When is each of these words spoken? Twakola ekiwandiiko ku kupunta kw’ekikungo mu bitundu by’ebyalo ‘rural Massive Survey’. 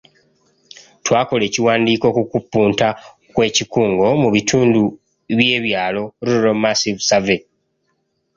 Twakola 1.05 1.43
ekiwandiiko 1.49 2.07
ku 2.15 2.23
kupunta 2.31 2.87
kw’ekikungo 3.33 4.05
mu 4.21 4.29
bitundu 4.35 4.81
by’ebyalo 5.37 6.03
‘rural 6.27 6.57
Massive 6.63 7.01
Survey’. 7.09 7.41